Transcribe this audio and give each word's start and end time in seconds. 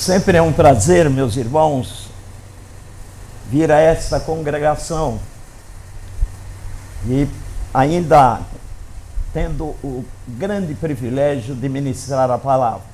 Sempre 0.00 0.38
é 0.38 0.40
um 0.40 0.50
prazer, 0.50 1.10
meus 1.10 1.36
irmãos, 1.36 2.08
vir 3.50 3.70
a 3.70 3.78
esta 3.78 4.18
congregação 4.18 5.20
e 7.06 7.28
ainda 7.74 8.40
tendo 9.34 9.76
o 9.84 10.02
grande 10.26 10.74
privilégio 10.74 11.54
de 11.54 11.68
ministrar 11.68 12.30
a 12.30 12.38
palavra. 12.38 12.86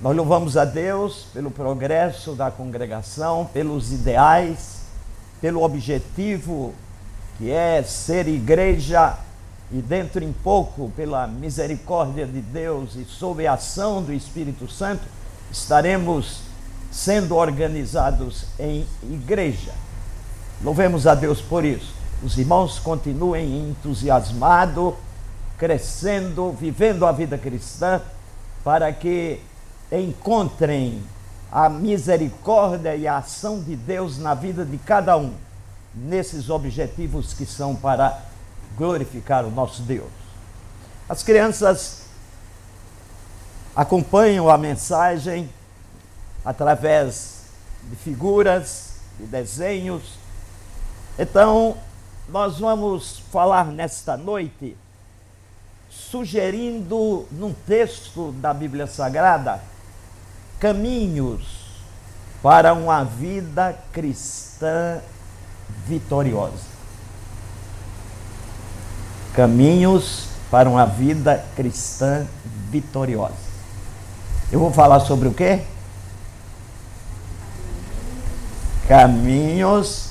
Nós 0.00 0.14
louvamos 0.14 0.56
a 0.56 0.64
Deus 0.64 1.26
pelo 1.34 1.50
progresso 1.50 2.36
da 2.36 2.48
congregação, 2.48 3.44
pelos 3.52 3.90
ideais, 3.90 4.82
pelo 5.40 5.64
objetivo 5.64 6.72
que 7.36 7.50
é 7.50 7.82
ser 7.82 8.28
igreja 8.28 9.18
e 9.72 9.82
dentro 9.82 10.22
em 10.22 10.32
pouco, 10.32 10.92
pela 10.94 11.26
misericórdia 11.26 12.26
de 12.26 12.40
Deus 12.40 12.94
e 12.94 13.04
sob 13.04 13.44
a 13.44 13.54
ação 13.54 14.00
do 14.00 14.12
Espírito 14.12 14.70
Santo, 14.70 15.02
estaremos 15.52 16.40
sendo 16.90 17.36
organizados 17.36 18.46
em 18.58 18.86
igreja. 19.04 19.72
Louvemos 20.62 21.06
a 21.06 21.14
Deus 21.14 21.40
por 21.40 21.64
isso. 21.64 21.92
Os 22.22 22.38
irmãos 22.38 22.78
continuem 22.78 23.70
entusiasmados, 23.70 24.94
crescendo, 25.58 26.52
vivendo 26.52 27.04
a 27.04 27.12
vida 27.12 27.36
cristã, 27.36 28.00
para 28.64 28.92
que 28.92 29.40
encontrem 29.90 31.02
a 31.50 31.68
misericórdia 31.68 32.96
e 32.96 33.06
a 33.06 33.18
ação 33.18 33.60
de 33.60 33.76
Deus 33.76 34.18
na 34.18 34.34
vida 34.34 34.64
de 34.64 34.78
cada 34.78 35.16
um, 35.16 35.34
nesses 35.94 36.48
objetivos 36.48 37.34
que 37.34 37.44
são 37.44 37.74
para 37.76 38.18
glorificar 38.76 39.44
o 39.44 39.50
nosso 39.50 39.82
Deus. 39.82 40.08
As 41.08 41.22
crianças 41.22 42.01
acompanham 43.74 44.48
a 44.48 44.58
mensagem 44.58 45.48
através 46.44 47.44
de 47.84 47.96
figuras, 47.96 48.96
de 49.18 49.26
desenhos. 49.26 50.14
Então, 51.18 51.76
nós 52.28 52.58
vamos 52.58 53.22
falar 53.30 53.66
nesta 53.66 54.16
noite 54.16 54.76
sugerindo 55.90 57.26
num 57.30 57.52
texto 57.52 58.32
da 58.32 58.54
Bíblia 58.54 58.86
Sagrada 58.86 59.60
caminhos 60.58 61.62
para 62.42 62.72
uma 62.72 63.04
vida 63.04 63.76
cristã 63.92 65.00
vitoriosa. 65.86 66.72
Caminhos 69.34 70.28
para 70.50 70.68
uma 70.68 70.86
vida 70.86 71.44
cristã 71.56 72.26
vitoriosa. 72.70 73.51
Eu 74.52 74.60
vou 74.60 74.70
falar 74.70 75.00
sobre 75.00 75.28
o 75.28 75.32
quê? 75.32 75.62
Caminhos 78.86 80.10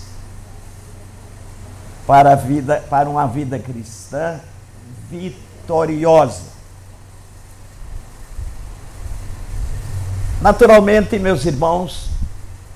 para, 2.08 2.34
vida, 2.34 2.84
para 2.90 3.08
uma 3.08 3.28
vida 3.28 3.60
cristã 3.60 4.40
vitoriosa. 5.12 6.50
Naturalmente, 10.42 11.20
meus 11.20 11.46
irmãos 11.46 12.10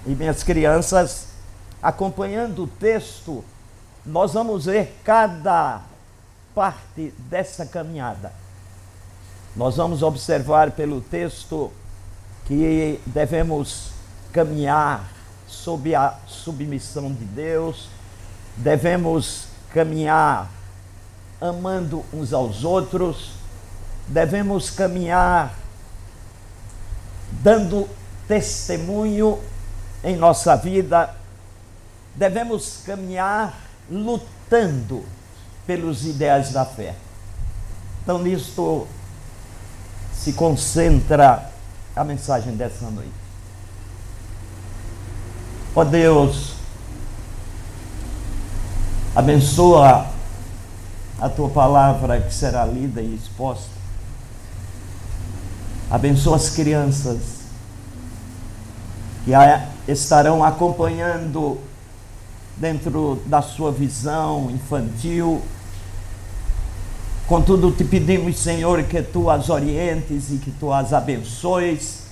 e 0.06 0.14
minhas 0.14 0.44
crianças, 0.44 1.30
acompanhando 1.82 2.66
o 2.66 2.68
texto, 2.68 3.44
nós 4.06 4.34
vamos 4.34 4.66
ver 4.66 5.02
cada 5.04 5.82
parte 6.54 7.12
dessa 7.28 7.66
caminhada. 7.66 8.45
Nós 9.56 9.78
vamos 9.78 10.04
observar 10.04 10.72
pelo 10.72 11.00
texto 11.00 11.72
que 12.46 13.00
devemos 13.06 13.92
caminhar 14.34 15.10
sob 15.48 15.96
a 15.96 16.18
submissão 16.28 17.12
de 17.14 17.24
Deus, 17.24 17.88
devemos 18.58 19.48
caminhar 19.74 20.52
amando 21.40 22.04
uns 22.14 22.34
aos 22.34 22.66
outros, 22.66 23.32
devemos 24.08 24.70
caminhar 24.70 25.56
dando 27.42 27.88
testemunho 28.28 29.40
em 30.04 30.18
nossa 30.18 30.58
vida, 30.58 31.16
devemos 32.14 32.82
caminhar 32.86 33.58
lutando 33.90 35.06
pelos 35.66 36.06
ideais 36.06 36.52
da 36.52 36.66
fé. 36.66 36.96
Então, 38.04 38.20
nisto 38.20 38.88
se 40.26 40.34
concentra 40.34 41.52
a 41.96 42.04
mensagem 42.04 42.56
dessa 42.56 42.90
noite. 42.90 43.14
Ó 45.76 45.84
Deus, 45.84 46.56
abençoa 49.16 50.08
a 51.22 51.30
tua 51.30 51.48
palavra 51.50 52.20
que 52.22 52.34
será 52.34 52.66
lida 52.66 53.04
e 53.04 53.14
exposta. 53.14 53.70
Abençoa 55.92 56.38
as 56.38 56.50
crianças 56.50 57.20
que 59.26 59.32
estarão 59.88 60.44
acompanhando 60.44 61.60
dentro 62.58 63.22
da 63.28 63.44
sua 63.44 63.72
visão 63.72 64.50
infantil 64.50 65.40
Contudo, 67.28 67.72
te 67.72 67.84
pedimos, 67.84 68.38
Senhor, 68.38 68.84
que 68.84 69.02
tu 69.02 69.30
as 69.30 69.50
orientes 69.50 70.32
e 70.32 70.38
que 70.38 70.52
tu 70.52 70.72
as 70.72 70.94
abençoes 70.94 72.06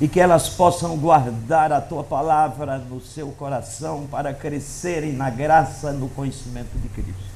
e 0.00 0.08
que 0.08 0.18
elas 0.18 0.48
possam 0.48 0.96
guardar 0.96 1.70
a 1.70 1.80
tua 1.80 2.02
palavra 2.02 2.78
no 2.78 2.98
seu 2.98 3.28
coração 3.32 4.06
para 4.10 4.32
crescerem 4.32 5.12
na 5.12 5.28
graça, 5.28 5.92
no 5.92 6.08
conhecimento 6.08 6.70
de 6.78 6.88
Cristo. 6.88 7.30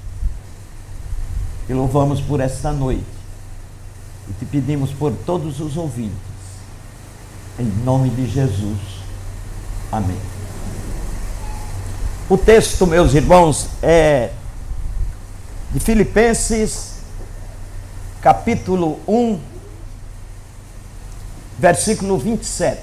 Te 1.66 1.74
louvamos 1.74 2.22
por 2.22 2.40
esta 2.40 2.72
noite 2.72 3.04
e 4.30 4.32
te 4.32 4.46
pedimos 4.46 4.90
por 4.90 5.12
todos 5.26 5.60
os 5.60 5.76
ouvintes. 5.76 6.16
Em 7.58 7.66
nome 7.84 8.08
de 8.08 8.26
Jesus. 8.26 8.78
Amém. 9.92 10.16
O 12.30 12.38
texto, 12.38 12.86
meus 12.86 13.12
irmãos, 13.12 13.68
é 13.82 14.30
de 15.74 15.80
Filipenses, 15.80 16.98
capítulo 18.22 19.00
1, 19.08 19.40
versículo 21.58 22.16
27. 22.16 22.80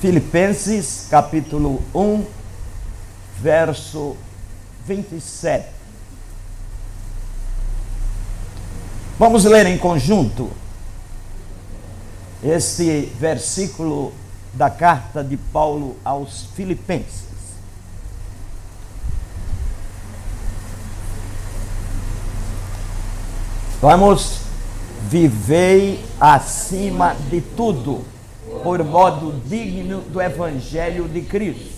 Filipenses, 0.00 1.08
capítulo 1.10 1.82
1, 1.92 2.26
verso 3.42 4.16
27. 4.86 5.66
Vamos 9.18 9.44
ler 9.44 9.66
em 9.66 9.76
conjunto 9.76 10.48
este 12.40 13.12
versículo 13.18 14.12
da 14.54 14.70
carta 14.70 15.24
de 15.24 15.36
Paulo 15.36 15.96
aos 16.04 16.46
Filipenses. 16.54 17.29
Vamos 23.80 24.40
vivei 25.08 26.04
acima 26.20 27.16
de 27.30 27.40
tudo, 27.40 28.04
por 28.62 28.84
modo 28.84 29.32
digno 29.46 30.02
do 30.02 30.20
Evangelho 30.20 31.08
de 31.08 31.22
Cristo, 31.22 31.72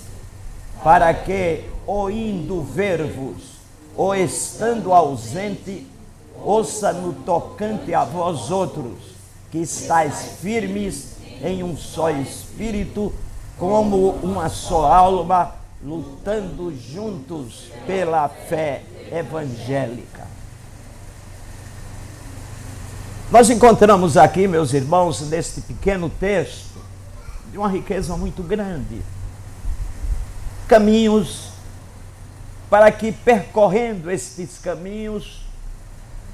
para 0.82 1.14
que, 1.14 1.62
ou 1.86 2.10
indo 2.10 2.60
ver-vos, 2.60 3.52
ou 3.96 4.16
estando 4.16 4.92
ausente, 4.92 5.86
ouça 6.42 6.92
no 6.92 7.12
tocante 7.12 7.94
a 7.94 8.02
vós 8.02 8.50
outros, 8.50 8.98
que 9.52 9.58
estáis 9.58 10.38
firmes 10.40 11.18
em 11.40 11.62
um 11.62 11.76
só 11.76 12.10
espírito, 12.10 13.12
como 13.56 14.10
uma 14.24 14.48
só 14.48 14.92
alma, 14.92 15.54
lutando 15.80 16.74
juntos 16.76 17.70
pela 17.86 18.28
fé 18.28 18.82
evangélica. 19.12 20.41
Nós 23.32 23.48
encontramos 23.48 24.18
aqui, 24.18 24.46
meus 24.46 24.74
irmãos, 24.74 25.22
neste 25.22 25.62
pequeno 25.62 26.10
texto, 26.10 26.78
de 27.50 27.56
uma 27.56 27.66
riqueza 27.66 28.14
muito 28.14 28.42
grande. 28.42 29.00
Caminhos 30.68 31.48
para 32.68 32.92
que, 32.92 33.10
percorrendo 33.10 34.10
estes 34.10 34.58
caminhos, 34.58 35.46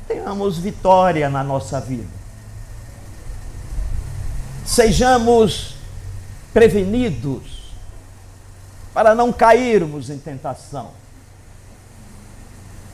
tenhamos 0.09 0.59
vitória 0.59 1.31
na 1.31 1.45
nossa 1.45 1.81
vida. 1.81 2.09
Sejamos 4.67 5.77
prevenidos 6.53 7.75
para 8.93 9.15
não 9.15 9.33
cairmos 9.33 10.11
em 10.11 10.19
tentação. 10.19 10.91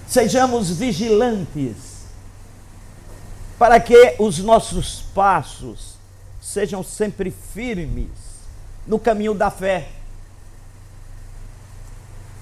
Sejamos 0.06 0.68
vigilantes 0.68 1.93
para 3.58 3.78
que 3.80 4.16
os 4.18 4.38
nossos 4.38 5.02
passos 5.14 5.94
sejam 6.40 6.82
sempre 6.82 7.30
firmes 7.30 8.08
no 8.86 8.98
caminho 8.98 9.34
da 9.34 9.50
fé, 9.50 9.88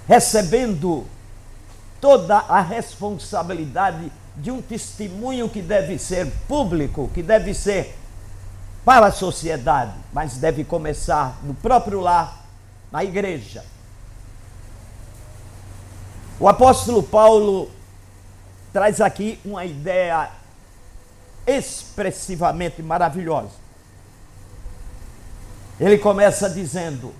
recebendo 0.08 1.06
toda 2.00 2.38
a 2.38 2.60
responsabilidade 2.60 4.10
de 4.36 4.50
um 4.50 4.60
testemunho 4.60 5.48
que 5.48 5.62
deve 5.62 5.98
ser 5.98 6.30
público, 6.48 7.10
que 7.14 7.22
deve 7.22 7.54
ser 7.54 7.96
para 8.84 9.06
a 9.06 9.12
sociedade, 9.12 9.94
mas 10.12 10.36
deve 10.36 10.64
começar 10.64 11.38
no 11.44 11.54
próprio 11.54 12.00
lar, 12.00 12.44
na 12.90 13.04
igreja. 13.04 13.64
O 16.40 16.48
apóstolo 16.48 17.02
Paulo 17.02 17.70
traz 18.72 19.00
aqui 19.00 19.38
uma 19.44 19.64
ideia 19.64 20.28
expressivamente 21.46 22.82
maravilhosa. 22.82 23.62
Ele 25.80 25.98
começa 25.98 26.48
dizendo: 26.48 27.12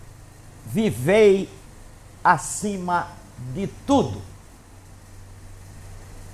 Vivei 0.67 1.49
acima 2.23 3.09
de 3.55 3.67
tudo. 3.87 4.21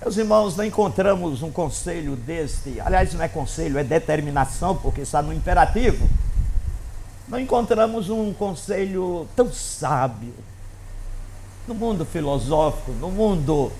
Meus 0.00 0.16
irmãos, 0.16 0.56
não 0.56 0.64
encontramos 0.64 1.42
um 1.42 1.50
conselho 1.50 2.14
deste, 2.14 2.80
aliás, 2.80 3.12
não 3.14 3.22
é 3.22 3.28
conselho, 3.28 3.78
é 3.78 3.84
determinação, 3.84 4.76
porque 4.76 5.00
está 5.00 5.20
no 5.20 5.32
imperativo. 5.32 6.08
Não 7.26 7.38
encontramos 7.38 8.08
um 8.08 8.32
conselho 8.32 9.26
tão 9.34 9.52
sábio 9.52 10.32
no 11.66 11.74
mundo 11.74 12.04
filosófico, 12.06 12.92
no 12.92 13.10
mundo, 13.10 13.70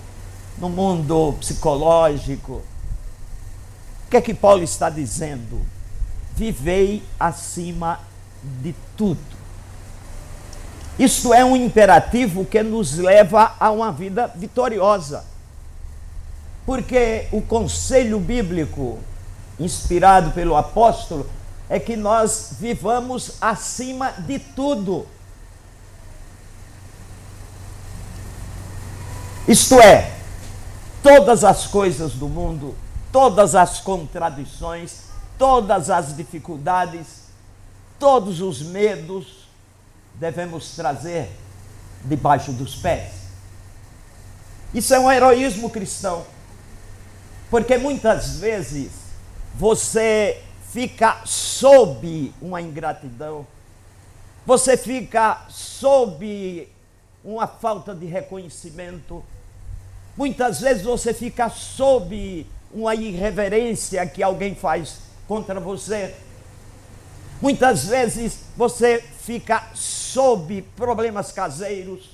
no 0.57 0.69
mundo 0.69 1.33
psicológico. 1.39 2.61
O 4.09 4.11
que 4.11 4.17
é 4.17 4.21
que 4.21 4.33
Paulo 4.33 4.63
está 4.63 4.89
dizendo? 4.89 5.63
Vivei 6.35 7.03
acima 7.19 7.99
de 8.43 8.73
tudo. 8.97 9.21
Isto 10.97 11.31
é 11.31 11.45
um 11.45 11.55
imperativo 11.55 12.43
que 12.43 12.63
nos 12.63 12.97
leva 12.97 13.55
a 13.59 13.69
uma 13.69 13.91
vida 13.91 14.25
vitoriosa. 14.35 15.23
Porque 16.65 17.27
o 17.31 17.39
conselho 17.39 18.19
bíblico, 18.19 18.97
inspirado 19.59 20.31
pelo 20.31 20.57
apóstolo, 20.57 21.29
é 21.69 21.79
que 21.79 21.95
nós 21.95 22.53
vivamos 22.59 23.33
acima 23.39 24.11
de 24.13 24.39
tudo. 24.39 25.05
Isto 29.47 29.79
é, 29.79 30.11
todas 31.03 31.43
as 31.43 31.67
coisas 31.67 32.13
do 32.13 32.27
mundo, 32.27 32.73
todas 33.11 33.55
as 33.55 33.79
contradições, 33.79 35.09
todas 35.37 35.89
as 35.89 36.15
dificuldades, 36.15 37.29
todos 37.97 38.41
os 38.41 38.61
medos, 38.61 39.47
devemos 40.15 40.75
trazer 40.75 41.29
debaixo 42.03 42.51
dos 42.51 42.75
pés. 42.75 43.13
Isso 44.73 44.93
é 44.93 44.99
um 44.99 45.11
heroísmo 45.11 45.69
cristão. 45.69 46.25
Porque 47.49 47.77
muitas 47.77 48.37
vezes 48.37 48.91
você 49.55 50.43
fica 50.71 51.21
sob 51.25 52.31
uma 52.39 52.61
ingratidão, 52.61 53.45
você 54.45 54.77
fica 54.77 55.45
sob 55.49 56.69
uma 57.23 57.47
falta 57.47 57.95
de 57.95 58.05
reconhecimento, 58.05 59.23
muitas 60.15 60.61
vezes 60.61 60.83
você 60.83 61.11
fica 61.11 61.49
sob 61.49 62.45
uma 62.73 62.95
irreverência 62.95 64.05
que 64.05 64.21
alguém 64.21 64.55
faz 64.55 64.97
contra 65.27 65.59
você. 65.59 66.15
Muitas 67.41 67.85
vezes 67.85 68.39
você 68.57 69.03
fica 69.21 69.63
sob 69.73 70.61
problemas 70.75 71.31
caseiros, 71.31 72.09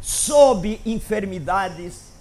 sob 0.00 0.80
enfermidades, 0.84 2.12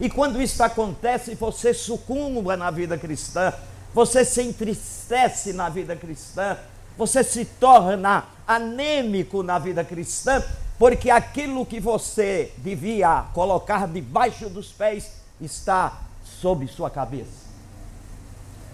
e 0.00 0.08
quando 0.08 0.40
isso 0.40 0.62
acontece, 0.62 1.34
você 1.34 1.74
sucumba 1.74 2.56
na 2.56 2.70
vida 2.70 2.96
cristã, 2.96 3.52
você 3.92 4.24
se 4.24 4.42
entristece 4.42 5.52
na 5.52 5.68
vida 5.68 5.96
cristã, 5.96 6.56
você 6.96 7.24
se 7.24 7.44
torna 7.44 8.24
anêmico 8.46 9.42
na 9.42 9.58
vida 9.58 9.82
cristã, 9.82 10.42
porque 10.78 11.10
aquilo 11.10 11.66
que 11.66 11.80
você 11.80 12.52
devia 12.58 13.24
colocar 13.32 13.88
debaixo 13.88 14.48
dos 14.48 14.70
pés 14.70 15.12
está 15.40 16.07
sob 16.40 16.66
sua 16.68 16.90
cabeça. 16.90 17.48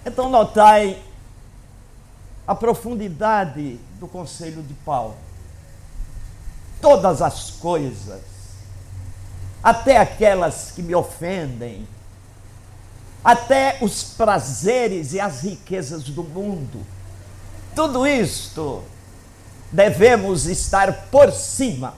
Então, 0.04 0.28
notai 0.28 1.02
a 2.46 2.54
profundidade 2.54 3.78
do 3.98 4.06
conselho 4.06 4.62
de 4.62 4.74
Paulo. 4.74 5.16
Todas 6.80 7.22
as 7.22 7.50
coisas 7.52 8.34
até 9.64 9.96
aquelas 9.96 10.72
que 10.72 10.82
me 10.82 10.94
ofendem, 10.94 11.88
até 13.24 13.78
os 13.80 14.02
prazeres 14.02 15.14
e 15.14 15.20
as 15.20 15.40
riquezas 15.40 16.02
do 16.04 16.22
mundo. 16.22 16.84
Tudo 17.74 18.06
isto 18.06 18.84
devemos 19.72 20.44
estar 20.44 21.08
por 21.10 21.32
cima 21.32 21.94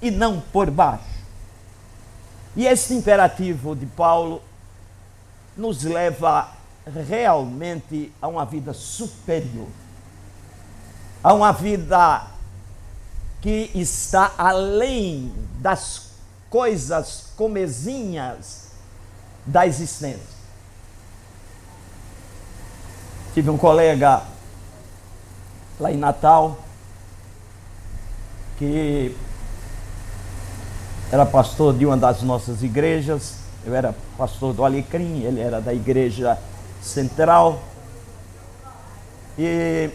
e 0.00 0.10
não 0.10 0.40
por 0.40 0.70
baixo. 0.70 1.19
E 2.56 2.66
esse 2.66 2.94
imperativo 2.94 3.76
de 3.76 3.86
Paulo 3.86 4.42
nos 5.56 5.82
leva 5.84 6.52
realmente 7.06 8.12
a 8.20 8.28
uma 8.28 8.44
vida 8.44 8.72
superior, 8.72 9.68
a 11.22 11.32
uma 11.32 11.52
vida 11.52 12.26
que 13.40 13.70
está 13.74 14.32
além 14.36 15.32
das 15.60 16.10
coisas 16.48 17.32
comezinhas 17.36 18.70
da 19.46 19.66
existência. 19.66 20.40
Tive 23.32 23.48
um 23.48 23.56
colega 23.56 24.22
lá 25.78 25.92
em 25.92 25.96
Natal 25.96 26.58
que 28.58 29.16
era 31.10 31.26
pastor 31.26 31.74
de 31.74 31.84
uma 31.84 31.96
das 31.96 32.22
nossas 32.22 32.62
igrejas. 32.62 33.34
Eu 33.64 33.74
era 33.74 33.94
pastor 34.16 34.54
do 34.54 34.64
Alecrim, 34.64 35.22
ele 35.22 35.40
era 35.40 35.60
da 35.60 35.74
igreja 35.74 36.38
central. 36.80 37.60
E 39.38 39.90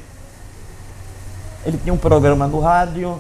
ele 1.65 1.77
tinha 1.77 1.93
um 1.93 1.97
programa 1.97 2.47
no 2.47 2.59
rádio 2.59 3.19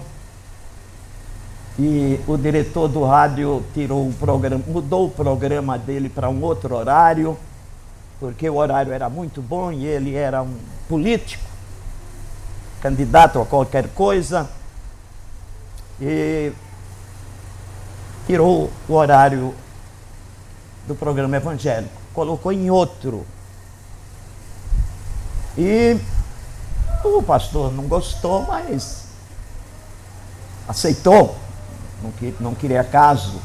e 1.77 2.19
o 2.27 2.37
diretor 2.37 2.87
do 2.87 3.03
rádio 3.03 3.63
tirou 3.73 4.07
o 4.07 4.13
programa, 4.13 4.63
mudou 4.65 5.07
o 5.07 5.09
programa 5.09 5.77
dele 5.77 6.07
para 6.07 6.29
um 6.29 6.41
outro 6.41 6.75
horário, 6.75 7.37
porque 8.19 8.49
o 8.49 8.55
horário 8.55 8.93
era 8.93 9.09
muito 9.09 9.41
bom 9.41 9.71
e 9.71 9.85
ele 9.85 10.15
era 10.15 10.41
um 10.41 10.55
político, 10.87 11.43
candidato 12.81 13.41
a 13.41 13.45
qualquer 13.45 13.89
coisa, 13.89 14.49
e 15.99 16.53
tirou 18.25 18.71
o 18.87 18.93
horário 18.93 19.53
do 20.87 20.95
programa 20.95 21.37
evangélico, 21.37 21.93
colocou 22.13 22.51
em 22.51 22.69
outro. 22.69 23.25
E 25.57 25.97
o 27.03 27.21
pastor 27.23 27.71
não 27.71 27.87
gostou, 27.87 28.45
mas 28.45 29.05
aceitou 30.67 31.37
não, 32.01 32.33
não 32.39 32.55
queria 32.55 32.83
caso, 32.83 33.41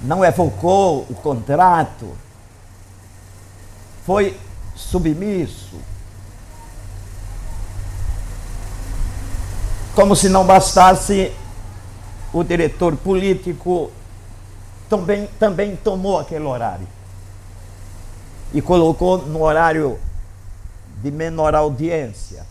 não 0.00 0.24
evocou 0.24 1.06
o 1.10 1.14
contrato, 1.14 2.16
foi 4.06 4.38
submisso. 4.74 5.76
Como 9.94 10.14
se 10.14 10.28
não 10.28 10.46
bastasse, 10.46 11.32
o 12.32 12.42
diretor 12.42 12.96
político 12.96 13.90
também, 14.88 15.28
também 15.38 15.76
tomou 15.76 16.18
aquele 16.18 16.44
horário 16.44 16.86
e 18.52 18.62
colocou 18.62 19.18
no 19.18 19.42
horário 19.42 19.98
de 21.02 21.10
menor 21.10 21.54
audiência. 21.54 22.46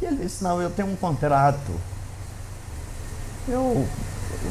E 0.00 0.04
ele 0.04 0.16
disse: 0.16 0.42
Não, 0.44 0.60
eu 0.60 0.70
tenho 0.70 0.88
um 0.88 0.96
contrato 0.96 1.72
eu, 3.48 3.86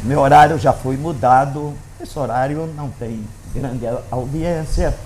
meu 0.03 0.21
horário 0.21 0.57
já 0.57 0.71
foi 0.71 0.95
mudado, 0.95 1.73
esse 1.99 2.17
horário 2.17 2.65
não 2.77 2.89
tem 2.91 3.27
grande 3.53 3.85
audiência, 4.09 4.97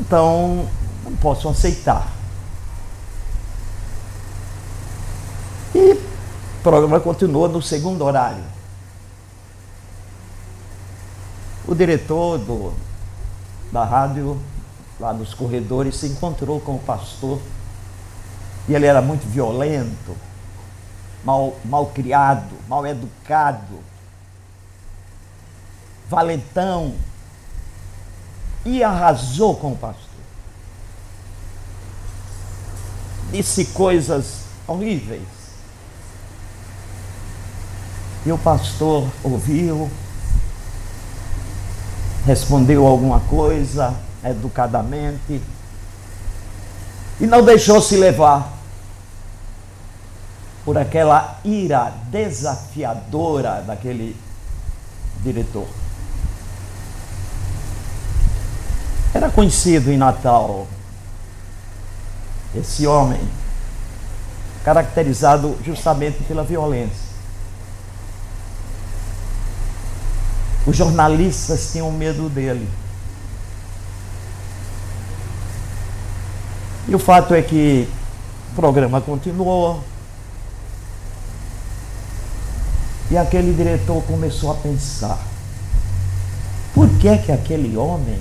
então 0.00 0.66
não 1.04 1.14
posso 1.16 1.48
aceitar. 1.48 2.08
O 6.60 6.62
programa 6.62 7.00
continua 7.00 7.48
no 7.48 7.62
segundo 7.62 8.04
horário. 8.04 8.44
O 11.66 11.74
diretor 11.74 12.36
do, 12.36 12.74
da 13.72 13.82
rádio, 13.82 14.38
lá 14.98 15.14
nos 15.14 15.32
corredores, 15.32 15.96
se 15.96 16.08
encontrou 16.08 16.60
com 16.60 16.74
o 16.74 16.78
pastor. 16.78 17.40
E 18.68 18.74
ele 18.74 18.84
era 18.84 19.00
muito 19.00 19.26
violento, 19.26 20.14
mal, 21.24 21.56
mal 21.64 21.86
criado, 21.86 22.54
mal 22.68 22.86
educado, 22.86 23.80
valentão. 26.10 26.94
E 28.66 28.84
arrasou 28.84 29.56
com 29.56 29.72
o 29.72 29.76
pastor. 29.78 30.04
Disse 33.32 33.64
coisas 33.64 34.42
horríveis. 34.68 35.39
E 38.24 38.32
o 38.32 38.38
pastor 38.38 39.08
ouviu, 39.22 39.90
respondeu 42.26 42.86
alguma 42.86 43.20
coisa 43.20 43.94
educadamente 44.22 45.40
e 47.18 47.26
não 47.26 47.42
deixou 47.42 47.80
se 47.80 47.96
levar 47.96 48.52
por 50.64 50.76
aquela 50.76 51.38
ira 51.44 51.92
desafiadora 52.10 53.62
daquele 53.62 54.16
diretor. 55.22 55.66
Era 59.12 59.30
conhecido 59.30 59.90
em 59.90 59.96
Natal 59.96 60.66
esse 62.54 62.86
homem, 62.86 63.20
caracterizado 64.64 65.58
justamente 65.64 66.22
pela 66.24 66.44
violência. 66.44 67.09
Os 70.66 70.76
jornalistas 70.76 71.72
tinham 71.72 71.90
medo 71.90 72.28
dele. 72.28 72.68
E 76.86 76.94
o 76.94 76.98
fato 76.98 77.34
é 77.34 77.42
que 77.42 77.88
o 78.52 78.54
programa 78.54 79.00
continuou. 79.00 79.82
E 83.10 83.16
aquele 83.16 83.52
diretor 83.54 84.02
começou 84.04 84.52
a 84.52 84.54
pensar: 84.54 85.18
por 86.74 86.88
que 86.98 87.08
é 87.08 87.16
que 87.16 87.32
aquele 87.32 87.76
homem 87.76 88.20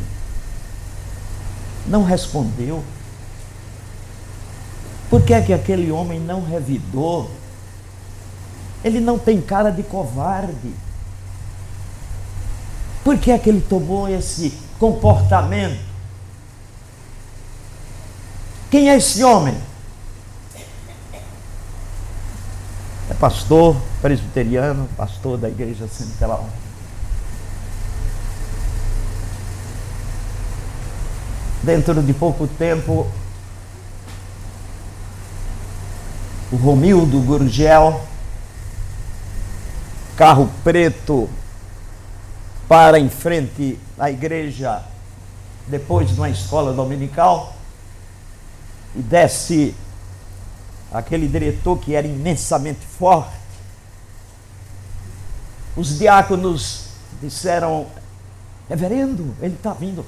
não 1.87 2.03
respondeu? 2.03 2.83
Por 5.09 5.23
que 5.23 5.33
é 5.33 5.41
que 5.41 5.53
aquele 5.53 5.91
homem 5.91 6.19
não 6.19 6.45
revidou? 6.45 7.29
Ele 8.83 8.99
não 8.99 9.17
tem 9.17 9.41
cara 9.41 9.71
de 9.71 9.83
covarde. 9.83 10.73
Por 13.09 13.17
que 13.17 13.31
é 13.31 13.39
que 13.39 13.49
ele 13.49 13.61
tomou 13.61 14.07
esse 14.07 14.53
comportamento? 14.77 15.81
Quem 18.69 18.87
é 18.87 18.97
esse 18.97 19.23
homem? 19.23 19.57
É 23.09 23.13
pastor 23.15 23.75
presbiteriano, 23.99 24.87
pastor 24.95 25.39
da 25.39 25.49
igreja 25.49 25.87
central. 25.87 26.47
Dentro 31.63 32.03
de 32.03 32.13
pouco 32.13 32.45
tempo, 32.45 33.07
o 36.51 36.55
Romildo 36.57 37.19
Gurgel, 37.21 38.03
carro 40.15 40.47
preto, 40.63 41.27
para 42.69 42.99
em 42.99 43.09
frente 43.09 43.79
à 43.97 44.11
igreja 44.11 44.83
depois 45.67 46.07
de 46.07 46.13
uma 46.13 46.29
escola 46.29 46.71
dominical 46.71 47.55
e 48.95 49.01
desce 49.01 49.75
aquele 50.93 51.27
diretor 51.27 51.79
que 51.79 51.95
era 51.95 52.05
imensamente 52.05 52.85
forte. 52.85 53.37
Os 55.75 55.97
diáconos 55.97 56.85
disseram: 57.19 57.87
Reverendo, 58.69 59.35
ele 59.41 59.55
está 59.55 59.73
vindo. 59.73 60.05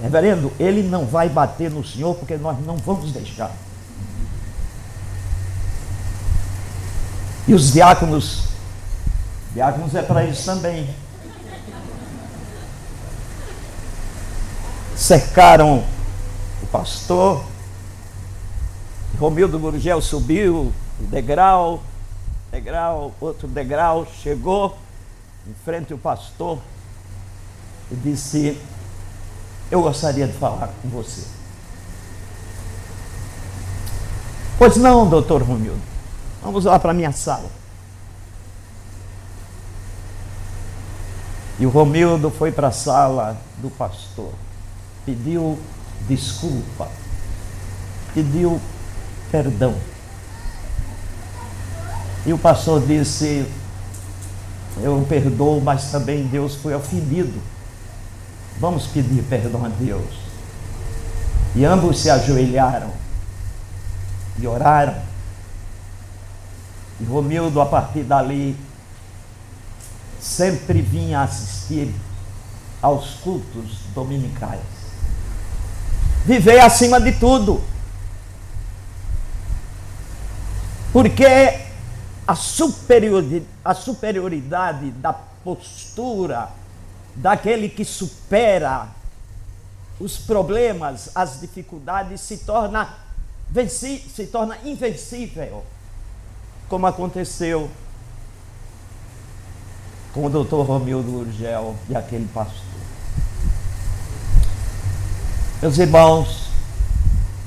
Reverendo, 0.00 0.52
ele 0.58 0.82
não 0.82 1.04
vai 1.04 1.28
bater 1.28 1.70
no 1.70 1.84
senhor 1.84 2.14
porque 2.14 2.36
nós 2.36 2.58
não 2.64 2.76
vamos 2.78 3.12
deixar. 3.12 3.54
E 7.46 7.54
os 7.54 7.72
diáconos, 7.72 8.44
diáconos 9.52 9.94
é 9.94 10.02
para 10.02 10.24
eles 10.24 10.44
também. 10.44 11.05
Cercaram 14.96 15.84
o 16.62 16.66
pastor. 16.66 17.44
Romildo 19.18 19.58
Gurgel 19.58 20.00
subiu 20.00 20.72
o 20.98 21.04
degrau, 21.04 21.82
degrau, 22.50 23.14
outro 23.20 23.46
degrau, 23.46 24.06
chegou 24.22 24.76
em 25.46 25.54
frente 25.64 25.92
ao 25.92 25.98
pastor 25.98 26.58
e 27.90 27.94
disse: 27.94 28.58
Eu 29.70 29.82
gostaria 29.82 30.26
de 30.26 30.32
falar 30.32 30.70
com 30.82 30.88
você. 30.88 31.22
Pois 34.58 34.76
não, 34.76 35.06
doutor 35.06 35.42
Romildo, 35.42 35.82
vamos 36.42 36.64
lá 36.64 36.78
para 36.78 36.90
a 36.90 36.94
minha 36.94 37.12
sala. 37.12 37.50
E 41.58 41.64
o 41.64 41.70
Romildo 41.70 42.30
foi 42.30 42.52
para 42.52 42.68
a 42.68 42.72
sala 42.72 43.38
do 43.58 43.70
pastor 43.70 44.32
pediu 45.06 45.56
desculpa, 46.08 46.88
pediu 48.12 48.60
perdão. 49.30 49.74
E 52.26 52.32
o 52.32 52.38
pastor 52.38 52.84
disse: 52.84 53.46
Eu 54.82 55.06
perdoo, 55.08 55.60
mas 55.60 55.92
também 55.92 56.26
Deus 56.26 56.56
foi 56.56 56.74
ofendido. 56.74 57.40
Vamos 58.58 58.86
pedir 58.88 59.22
perdão 59.22 59.64
a 59.64 59.68
Deus. 59.68 60.26
E 61.54 61.64
ambos 61.64 62.00
se 62.00 62.10
ajoelharam 62.10 62.90
e 64.38 64.46
oraram. 64.46 64.96
E 67.00 67.04
Romildo, 67.04 67.60
a 67.60 67.66
partir 67.66 68.02
dali, 68.02 68.56
sempre 70.18 70.80
vinha 70.80 71.22
assistir 71.22 71.94
aos 72.82 73.14
cultos 73.20 73.80
dominicais 73.94 74.75
viver 76.26 76.58
acima 76.58 77.00
de 77.00 77.12
tudo. 77.12 77.62
Porque 80.92 81.60
a 82.26 82.34
superioridade, 82.34 83.46
a 83.64 83.74
superioridade 83.74 84.90
da 84.90 85.12
postura 85.12 86.48
daquele 87.14 87.68
que 87.68 87.84
supera 87.84 88.88
os 90.00 90.18
problemas, 90.18 91.10
as 91.14 91.40
dificuldades, 91.40 92.20
se 92.20 92.38
torna, 92.38 92.92
venci, 93.48 93.98
se 94.12 94.26
torna 94.26 94.58
invencível, 94.64 95.64
como 96.68 96.86
aconteceu 96.86 97.70
com 100.12 100.26
o 100.26 100.30
doutor 100.30 100.66
Romildo 100.66 101.20
Urgel 101.20 101.76
e 101.88 101.94
aquele 101.94 102.26
pastor. 102.26 102.75
Meus 105.62 105.78
irmãos, 105.78 106.50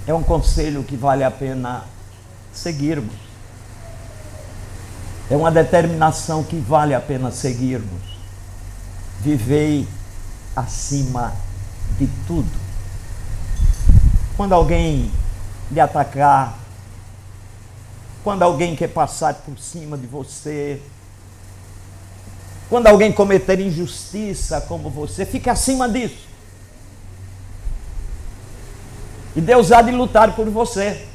é 0.08 0.13
um 0.13 0.24
conselho 0.24 0.84
que 0.84 0.98
vale 0.98 1.24
a 1.24 1.30
pena 1.30 1.84
seguirmos. 2.51 3.13
É 5.30 5.38
uma 5.38 5.51
determinação 5.51 6.44
que 6.44 6.58
vale 6.58 6.96
a 6.96 7.00
pena 7.00 7.30
seguirmos. 7.30 8.01
Vivei 9.20 9.88
acima 10.56 11.36
de 12.00 12.08
tudo. 12.25 12.50
Quando 14.36 14.54
alguém 14.54 15.12
lhe 15.72 15.80
atacar, 15.80 16.58
quando 18.24 18.42
alguém 18.42 18.75
quer 18.75 18.88
passar 18.88 19.36
por 19.36 19.60
cima 19.60 19.96
de 19.96 20.08
você, 20.08 20.82
quando 22.68 22.88
alguém 22.88 23.12
cometer 23.12 23.60
injustiça 23.60 24.62
como 24.62 24.89
você, 24.89 25.28
fique 25.28 25.48
acima 25.48 25.88
disso. 25.88 26.29
E 29.36 29.42
Deus 29.42 29.72
há 29.72 29.82
de 29.82 29.92
lutar 29.92 30.36
por 30.36 30.50
você. 30.50 31.08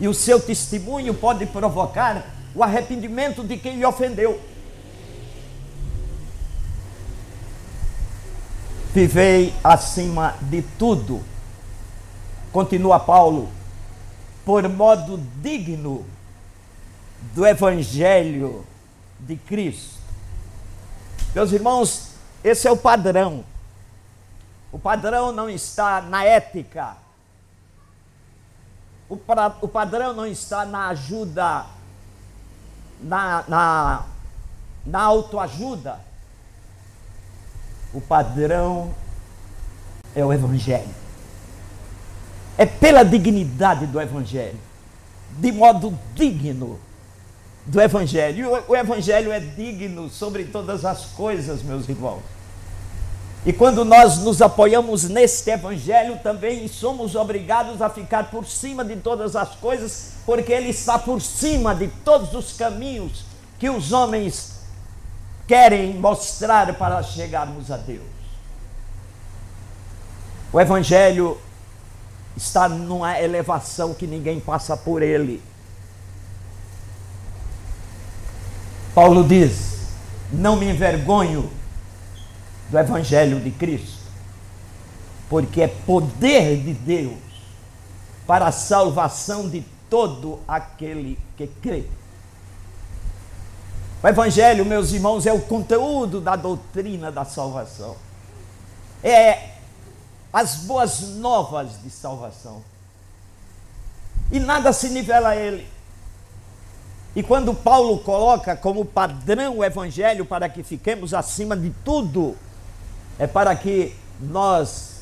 E 0.00 0.08
o 0.08 0.14
seu 0.14 0.40
testemunho 0.40 1.14
pode 1.14 1.46
provocar 1.46 2.24
o 2.54 2.62
arrependimento 2.62 3.42
de 3.44 3.56
quem 3.56 3.76
lhe 3.76 3.84
ofendeu. 3.84 4.40
Vivei 8.94 9.54
acima 9.64 10.34
de 10.42 10.60
tudo, 10.60 11.22
continua 12.52 13.00
Paulo, 13.00 13.48
por 14.44 14.68
modo 14.68 15.18
digno 15.40 16.04
do 17.34 17.46
Evangelho 17.46 18.66
de 19.18 19.36
Cristo. 19.36 19.94
Meus 21.34 21.52
irmãos, 21.52 22.10
esse 22.44 22.68
é 22.68 22.70
o 22.70 22.76
padrão 22.76 23.42
O 24.72 24.78
padrão 24.78 25.30
não 25.30 25.50
está 25.50 26.00
na 26.00 26.24
ética. 26.24 26.96
O, 29.06 29.16
pra, 29.18 29.54
o 29.60 29.68
padrão 29.68 30.14
não 30.14 30.26
está 30.26 30.64
na 30.64 30.88
ajuda, 30.88 31.66
na, 33.02 33.44
na, 33.46 34.04
na 34.86 35.00
autoajuda. 35.02 36.00
O 37.92 38.00
padrão 38.00 38.94
é 40.14 40.24
o 40.24 40.32
Evangelho. 40.32 40.94
É 42.56 42.64
pela 42.64 43.02
dignidade 43.02 43.86
do 43.86 44.00
Evangelho, 44.00 44.58
de 45.32 45.52
modo 45.52 45.98
digno 46.14 46.80
do 47.66 47.78
Evangelho. 47.78 48.48
O, 48.50 48.72
o 48.72 48.76
Evangelho 48.76 49.30
é 49.30 49.40
digno 49.40 50.08
sobre 50.08 50.44
todas 50.44 50.86
as 50.86 51.04
coisas, 51.06 51.62
meus 51.62 51.86
irmãos. 51.86 52.22
E 53.44 53.52
quando 53.52 53.84
nós 53.84 54.18
nos 54.18 54.40
apoiamos 54.40 55.04
neste 55.04 55.50
Evangelho, 55.50 56.18
também 56.22 56.68
somos 56.68 57.16
obrigados 57.16 57.82
a 57.82 57.90
ficar 57.90 58.30
por 58.30 58.46
cima 58.46 58.84
de 58.84 58.96
todas 58.96 59.34
as 59.34 59.56
coisas, 59.56 60.12
porque 60.24 60.52
Ele 60.52 60.68
está 60.68 60.96
por 60.96 61.20
cima 61.20 61.74
de 61.74 61.88
todos 61.88 62.34
os 62.34 62.52
caminhos 62.52 63.24
que 63.58 63.68
os 63.68 63.92
homens 63.92 64.60
querem 65.46 65.94
mostrar 65.94 66.72
para 66.74 67.02
chegarmos 67.02 67.70
a 67.70 67.76
Deus. 67.76 68.02
O 70.52 70.60
Evangelho 70.60 71.36
está 72.36 72.68
numa 72.68 73.20
elevação 73.20 73.92
que 73.92 74.06
ninguém 74.06 74.38
passa 74.38 74.76
por 74.76 75.02
ele. 75.02 75.42
Paulo 78.94 79.24
diz: 79.24 79.88
Não 80.30 80.56
me 80.56 80.70
envergonho 80.70 81.50
do 82.72 82.78
Evangelho 82.78 83.38
de 83.38 83.50
Cristo, 83.50 84.00
porque 85.28 85.60
é 85.60 85.68
poder 85.68 86.56
de 86.56 86.72
Deus 86.72 87.18
para 88.26 88.46
a 88.46 88.52
salvação 88.52 89.46
de 89.46 89.62
todo 89.90 90.40
aquele 90.48 91.18
que 91.36 91.46
crê. 91.46 91.84
O 94.02 94.08
Evangelho, 94.08 94.64
meus 94.64 94.90
irmãos, 94.90 95.26
é 95.26 95.32
o 95.34 95.42
conteúdo 95.42 96.18
da 96.18 96.34
doutrina 96.34 97.12
da 97.12 97.26
salvação. 97.26 97.94
É 99.04 99.50
as 100.32 100.56
boas 100.56 101.00
novas 101.16 101.82
de 101.82 101.90
salvação. 101.90 102.62
E 104.30 104.40
nada 104.40 104.72
se 104.72 104.88
nivela 104.88 105.28
a 105.28 105.36
ele. 105.36 105.68
E 107.14 107.22
quando 107.22 107.52
Paulo 107.52 107.98
coloca 107.98 108.56
como 108.56 108.82
padrão 108.82 109.58
o 109.58 109.64
Evangelho 109.64 110.24
para 110.24 110.48
que 110.48 110.62
fiquemos 110.62 111.12
acima 111.12 111.54
de 111.54 111.68
tudo, 111.84 112.34
é 113.18 113.26
para 113.26 113.54
que 113.54 113.94
nós 114.20 114.92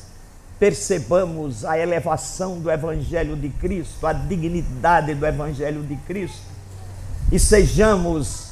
percebamos 0.59 1.65
a 1.65 1.77
elevação 1.77 2.59
do 2.59 2.69
Evangelho 2.69 3.35
de 3.35 3.49
Cristo, 3.49 4.05
a 4.05 4.13
dignidade 4.13 5.15
do 5.15 5.25
Evangelho 5.25 5.81
de 5.83 5.95
Cristo, 5.95 6.43
e 7.31 7.39
sejamos 7.39 8.51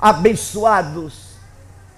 abençoados 0.00 1.32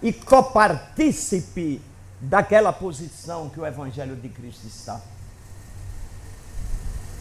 e 0.03 0.13
copartícipe 0.13 1.81
daquela 2.21 2.73
posição 2.73 3.49
que 3.49 3.61
o 3.61 3.67
Evangelho 3.67 4.17
de 4.17 4.29
Cristo 4.29 4.67
está. 4.67 5.01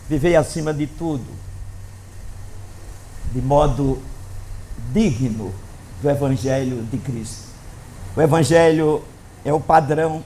Viver 0.10 0.36
acima 0.36 0.74
de 0.74 0.88
tudo, 0.88 1.28
de 3.32 3.42
modo 3.42 4.02
digno 4.92 5.54
do 6.02 6.10
Evangelho 6.10 6.84
de 6.84 6.98
Cristo. 6.98 7.48
O 8.16 8.22
Evangelho 8.22 9.04
é 9.46 9.54
o 9.54 9.60
padrão, 9.60 10.24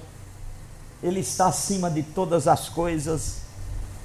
ele 1.01 1.19
está 1.19 1.47
acima 1.47 1.89
de 1.89 2.03
todas 2.03 2.47
as 2.47 2.69
coisas, 2.69 3.37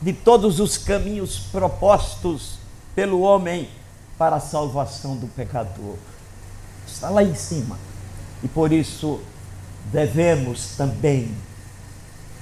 de 0.01 0.13
todos 0.13 0.61
os 0.61 0.77
caminhos 0.77 1.39
propostos 1.39 2.59
pelo 2.95 3.21
homem 3.21 3.69
para 4.19 4.37
a 4.37 4.41
salvação 4.41 5.17
do 5.17 5.27
pecador. 5.27 5.97
Está 6.87 7.09
lá 7.09 7.23
em 7.23 7.35
cima. 7.35 7.79
E 8.43 8.49
por 8.49 8.73
isso 8.73 9.21
devemos 9.93 10.77
também 10.77 11.35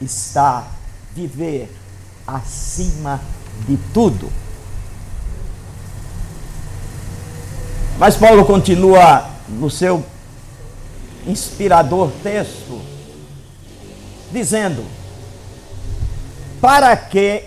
estar, 0.01 0.71
viver 1.15 1.71
acima 2.27 3.21
de 3.67 3.77
tudo. 3.93 4.31
Mas 7.99 8.17
Paulo 8.17 8.45
continua 8.47 9.29
no 9.49 9.69
seu 9.69 10.05
inspirador 11.27 12.11
texto, 12.23 12.81
dizendo: 14.33 14.85
Para 16.61 16.97
que, 16.97 17.45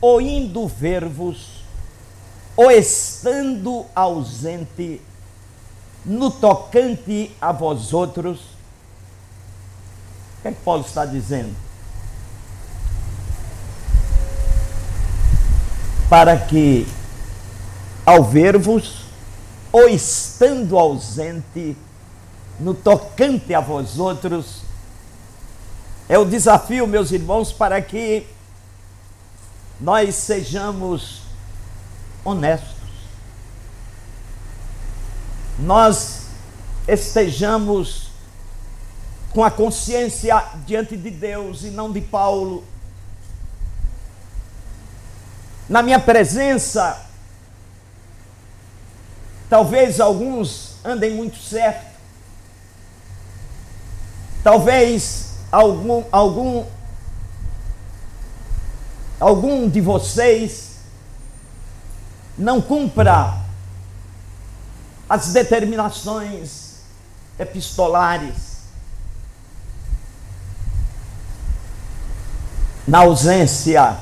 ou 0.00 0.20
indo 0.20 0.66
ver-vos, 0.68 1.64
ou 2.56 2.70
estando 2.70 3.86
ausente, 3.94 5.00
no 6.04 6.30
tocante 6.30 7.34
a 7.40 7.50
vós 7.50 7.92
outros, 7.92 8.38
o 10.38 10.42
que, 10.42 10.48
é 10.48 10.52
que 10.52 10.60
Paulo 10.62 10.84
está 10.86 11.06
dizendo? 11.06 11.54
Para 16.08 16.38
que, 16.38 16.86
ao 18.04 18.22
ver-vos, 18.22 19.04
ou 19.72 19.88
estando 19.88 20.78
ausente, 20.78 21.76
no 22.58 22.74
tocante 22.74 23.52
a 23.54 23.60
vós 23.60 23.98
outros, 23.98 24.62
é 26.08 26.18
o 26.18 26.24
desafio, 26.24 26.86
meus 26.86 27.10
irmãos, 27.12 27.52
para 27.52 27.80
que 27.80 28.26
nós 29.80 30.14
sejamos 30.14 31.22
honestos. 32.24 32.74
Nós 35.58 36.26
estejamos 36.86 38.10
com 39.32 39.42
a 39.42 39.50
consciência 39.50 40.42
diante 40.66 40.96
de 40.96 41.10
Deus 41.10 41.62
e 41.64 41.70
não 41.70 41.90
de 41.90 42.00
Paulo. 42.00 42.64
Na 45.68 45.82
minha 45.82 45.98
presença, 45.98 47.04
talvez 49.48 49.98
alguns 49.98 50.76
andem 50.84 51.14
muito 51.14 51.38
certo, 51.38 51.93
talvez 54.44 55.36
algum, 55.50 56.04
algum, 56.12 56.66
algum 59.18 59.68
de 59.68 59.80
vocês 59.80 60.74
não 62.36 62.60
cumpra 62.60 63.42
as 65.08 65.32
determinações 65.32 66.74
epistolares 67.38 68.54
na 72.86 72.98
ausência, 72.98 73.96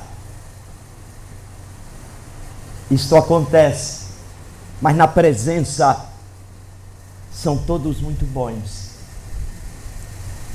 isto 2.91 3.15
acontece, 3.15 4.07
mas 4.81 4.93
na 4.93 5.07
presença 5.07 6.05
são 7.31 7.57
todos 7.57 8.01
muito 8.01 8.25
bons. 8.25 8.92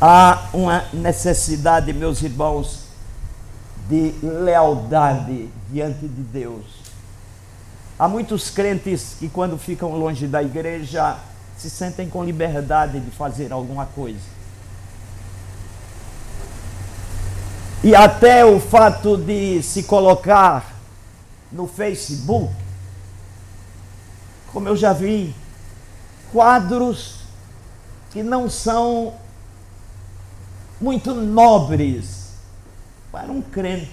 Há 0.00 0.48
uma 0.52 0.84
necessidade, 0.92 1.92
meus 1.92 2.22
irmãos, 2.22 2.84
de 3.88 4.14
lealdade 4.22 5.48
diante 5.70 6.06
de 6.06 6.22
Deus. 6.22 6.64
Há 7.98 8.06
muitos 8.06 8.48
crentes 8.48 9.16
que, 9.18 9.28
quando 9.28 9.58
ficam 9.58 9.96
longe 9.96 10.28
da 10.28 10.40
igreja, 10.40 11.16
se 11.56 11.68
sentem 11.68 12.08
com 12.08 12.22
liberdade 12.22 13.00
de 13.00 13.10
fazer 13.10 13.52
alguma 13.52 13.86
coisa. 13.86 14.20
E 17.82 17.92
até 17.94 18.44
o 18.44 18.60
fato 18.60 19.16
de 19.16 19.60
se 19.64 19.82
colocar 19.82 20.76
no 21.50 21.66
Facebook, 21.66 22.54
como 24.52 24.68
eu 24.68 24.76
já 24.76 24.92
vi, 24.92 25.34
quadros 26.32 27.20
que 28.10 28.22
não 28.22 28.48
são 28.48 29.14
muito 30.80 31.14
nobres 31.14 32.34
para 33.10 33.30
um 33.30 33.42
crente. 33.42 33.90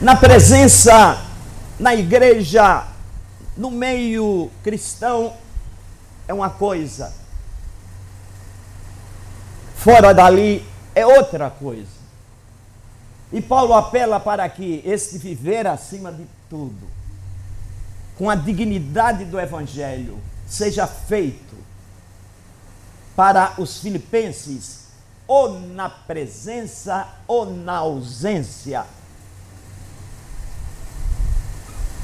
Na 0.00 0.16
presença, 0.16 1.24
na 1.78 1.94
igreja, 1.94 2.86
no 3.56 3.70
meio 3.70 4.50
cristão, 4.62 5.34
é 6.26 6.34
uma 6.34 6.50
coisa 6.50 7.22
Fora 9.82 10.14
dali 10.14 10.64
é 10.94 11.04
outra 11.04 11.50
coisa. 11.50 11.90
E 13.32 13.42
Paulo 13.42 13.74
apela 13.74 14.20
para 14.20 14.48
que 14.48 14.80
este 14.84 15.18
viver 15.18 15.66
acima 15.66 16.12
de 16.12 16.24
tudo, 16.48 16.86
com 18.16 18.30
a 18.30 18.36
dignidade 18.36 19.24
do 19.24 19.40
Evangelho, 19.40 20.20
seja 20.46 20.86
feito 20.86 21.51
para 23.14 23.54
os 23.58 23.78
filipenses, 23.78 24.82
ou 25.26 25.60
na 25.60 25.88
presença 25.88 27.06
ou 27.26 27.46
na 27.46 27.76
ausência, 27.76 28.84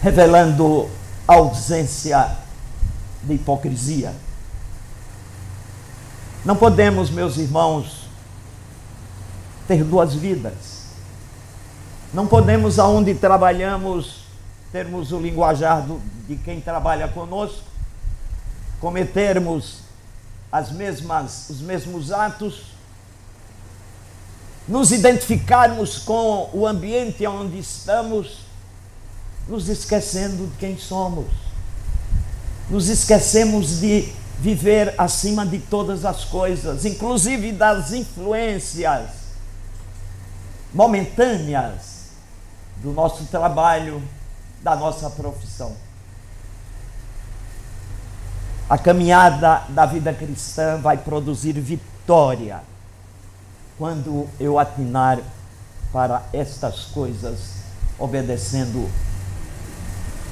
revelando 0.01 0.89
a 1.27 1.35
ausência 1.35 2.37
de 3.23 3.35
hipocrisia. 3.35 4.15
Não 6.45 6.57
podemos, 6.57 7.11
meus 7.11 7.37
irmãos, 7.37 8.09
ter 9.67 9.85
duas 9.85 10.15
vidas. 10.15 10.87
Não 12.15 12.27
podemos, 12.27 12.79
aonde 12.79 13.15
trabalhamos, 13.15 14.25
termos 14.73 15.13
o 15.13 15.19
linguajar 15.19 15.85
de 16.27 16.37
quem 16.37 16.61
trabalha 16.61 17.09
conosco, 17.09 17.65
cometermos 18.81 19.88
as 20.51 20.71
mesmas, 20.71 21.51
os 21.51 21.61
mesmos 21.61 22.11
atos, 22.11 22.73
nos 24.67 24.93
identificarmos 24.93 25.99
com 25.99 26.51
o 26.53 26.67
ambiente 26.67 27.27
onde 27.27 27.59
estamos, 27.59 28.41
nos 29.49 29.69
esquecendo 29.69 30.47
de 30.47 30.57
quem 30.59 30.79
somos. 30.79 31.27
Nos 32.69 32.89
esquecemos 32.89 33.81
de 33.81 34.13
viver 34.39 34.95
acima 34.99 35.47
de 35.47 35.59
todas 35.59 36.05
as 36.05 36.25
coisas, 36.25 36.85
inclusive 36.85 37.51
das 37.53 37.93
influências 37.93 39.11
momentâneas 40.73 42.11
do 42.77 42.93
nosso 42.93 43.25
trabalho, 43.25 44.03
da 44.63 44.77
nossa 44.77 45.09
profissão. 45.11 45.75
A 48.69 48.77
caminhada 48.77 49.63
da 49.71 49.87
vida 49.87 50.13
cristã 50.13 50.79
vai 50.79 50.99
produzir 50.99 51.55
vitória 51.55 52.61
quando 53.79 54.29
eu 54.39 54.59
atinar 54.59 55.21
para 55.91 56.23
estas 56.35 56.87
coisas, 56.87 57.39
obedecendo 57.99 58.91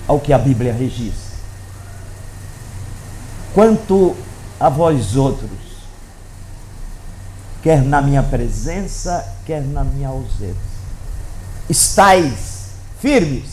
ao 0.07 0.21
que 0.21 0.35
a 0.35 0.39
Bíblia 0.39 0.71
registra. 0.71 1.37
Quanto 3.55 4.15
a 4.61 4.69
vós 4.69 5.17
outros, 5.17 5.49
quer 7.63 7.83
na 7.83 8.03
minha 8.03 8.23
presença, 8.23 9.35
quer 9.47 9.63
na 9.63 9.83
minha 9.83 10.09
ausência, 10.09 10.55
estáis 11.71 12.73
firmes. 13.01 13.47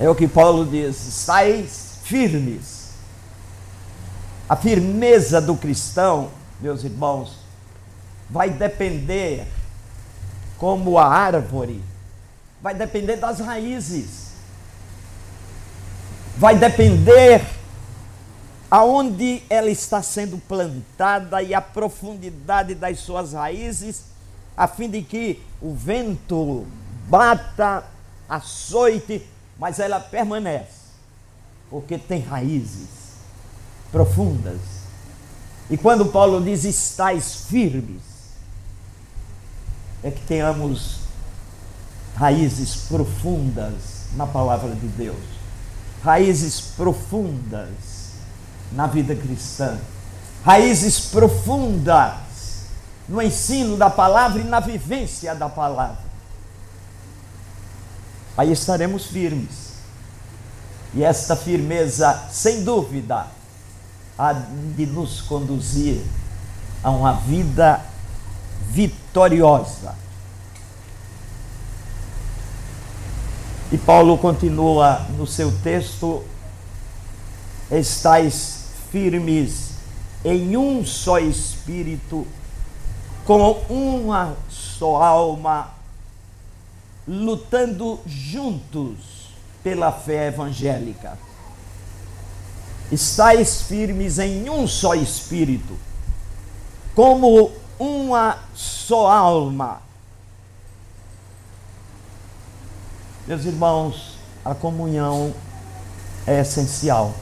É 0.00 0.08
o 0.08 0.14
que 0.14 0.26
Paulo 0.26 0.64
diz: 0.64 1.06
estáis 1.06 1.83
firmes. 2.04 2.94
A 4.48 4.54
firmeza 4.54 5.40
do 5.40 5.56
cristão, 5.56 6.30
meus 6.60 6.84
irmãos, 6.84 7.38
vai 8.30 8.50
depender, 8.50 9.46
como 10.58 10.98
a 10.98 11.06
árvore, 11.06 11.82
vai 12.62 12.74
depender 12.74 13.16
das 13.16 13.40
raízes. 13.40 14.24
Vai 16.36 16.56
depender 16.56 17.44
aonde 18.70 19.42
ela 19.48 19.70
está 19.70 20.02
sendo 20.02 20.36
plantada 20.36 21.42
e 21.42 21.54
a 21.54 21.60
profundidade 21.60 22.74
das 22.74 22.98
suas 23.00 23.32
raízes, 23.32 24.04
a 24.56 24.66
fim 24.66 24.90
de 24.90 25.02
que 25.02 25.42
o 25.60 25.72
vento 25.74 26.66
bata, 27.08 27.84
açoite, 28.28 29.24
mas 29.58 29.78
ela 29.78 30.00
permanece, 30.00 30.83
porque 31.70 31.98
tem 31.98 32.20
raízes 32.20 32.88
profundas. 33.90 34.58
E 35.70 35.76
quando 35.76 36.06
Paulo 36.06 36.42
diz 36.42 36.64
estáis 36.64 37.46
firmes, 37.48 38.02
é 40.02 40.10
que 40.10 40.20
tenhamos 40.26 41.00
raízes 42.14 42.76
profundas 42.88 43.72
na 44.14 44.26
palavra 44.26 44.74
de 44.74 44.86
Deus, 44.88 45.24
raízes 46.02 46.60
profundas 46.60 47.68
na 48.70 48.86
vida 48.86 49.14
cristã, 49.16 49.78
raízes 50.44 51.00
profundas 51.00 52.14
no 53.08 53.20
ensino 53.22 53.76
da 53.76 53.90
palavra 53.90 54.40
e 54.40 54.44
na 54.44 54.60
vivência 54.60 55.34
da 55.34 55.48
palavra. 55.48 56.04
Aí 58.36 58.52
estaremos 58.52 59.06
firmes. 59.06 59.63
E 60.94 61.02
esta 61.02 61.34
firmeza, 61.34 62.28
sem 62.30 62.62
dúvida, 62.62 63.26
há 64.16 64.32
de 64.32 64.86
nos 64.86 65.20
conduzir 65.22 66.00
a 66.84 66.90
uma 66.90 67.14
vida 67.14 67.84
vitoriosa. 68.70 69.96
E 73.72 73.78
Paulo 73.78 74.16
continua 74.16 75.00
no 75.16 75.26
seu 75.26 75.50
texto: 75.62 76.22
estais 77.72 78.66
firmes 78.92 79.70
em 80.24 80.56
um 80.56 80.86
só 80.86 81.18
espírito, 81.18 82.24
com 83.24 83.50
uma 83.68 84.36
só 84.48 85.02
alma, 85.02 85.70
lutando 87.08 87.98
juntos 88.06 89.13
pela 89.64 89.90
fé 89.90 90.28
evangélica. 90.28 91.18
Estais 92.92 93.62
firmes 93.62 94.18
em 94.18 94.48
um 94.50 94.68
só 94.68 94.94
espírito, 94.94 95.76
como 96.94 97.50
uma 97.78 98.38
só 98.54 99.08
alma. 99.08 99.80
Meus 103.26 103.46
irmãos, 103.46 104.18
a 104.44 104.54
comunhão 104.54 105.34
é 106.26 106.40
essencial. 106.40 107.14